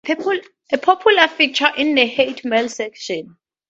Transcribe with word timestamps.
A 0.71 0.79
popular 0.79 1.27
feature 1.27 1.69
is 1.77 1.93
the 1.93 2.07
Hate 2.07 2.43
Mail 2.43 2.67
section. 2.69 3.37